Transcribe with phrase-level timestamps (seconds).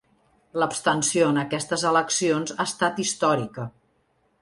[0.63, 3.73] Labstenció en aquestes eleccions ha estat històrica.